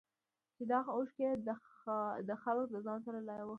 [0.55, 1.35] چې دغه اوښکې ئې
[2.27, 3.49] دا خلک د ځان سره لاهو نۀ کړي